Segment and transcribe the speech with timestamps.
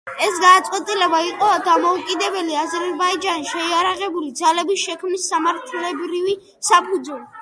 [0.27, 6.35] ეს გადაწყვეტილება იყო დამოუკიდებელი აზერბაიჯანის შეიარაღებული ძალების შექმნის სამართლებრივი
[6.73, 7.25] საფუძველი.